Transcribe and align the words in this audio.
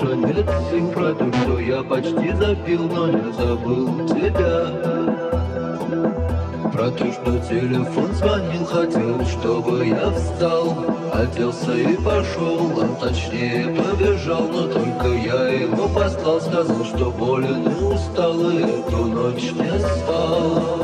что 0.00 0.14
больше 0.14 0.16
нет 0.16 0.94
Про 0.94 1.14
то, 1.14 1.32
что 1.32 1.58
я 1.58 1.82
почти 1.82 2.32
запил, 2.32 2.88
но 2.88 3.08
не 3.08 3.32
забыл 3.32 4.08
тебя. 4.08 5.10
Про 6.72 6.90
то, 6.92 7.12
что 7.12 7.38
телефон 7.48 8.12
звонил, 8.14 8.64
хотел, 8.64 9.24
чтобы 9.26 9.86
я 9.86 10.10
встал. 10.10 10.76
Оделся 11.12 11.74
и 11.76 11.96
пошел, 11.96 12.80
а 12.80 13.06
точнее 13.06 13.66
побежал. 13.74 14.48
Но 14.48 14.68
только 14.68 15.08
я 15.08 15.48
его 15.48 15.88
послал, 15.88 16.40
сказал, 16.40 16.84
что 16.84 17.10
болен 17.10 17.68
и 17.68 17.84
устал 17.84 18.50
И 18.50 18.62
эту 18.62 19.04
ночь 19.04 19.52
не 19.52 19.78
спал. 19.78 20.79